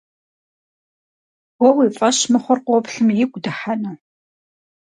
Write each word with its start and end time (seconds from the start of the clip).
Уэ 1.61 1.69
уи 1.77 1.87
фӀэщ 1.97 2.17
мыхъур 2.31 2.59
къоплъым 2.65 3.07
игу 3.23 3.39
дыхьэну? 3.43 3.95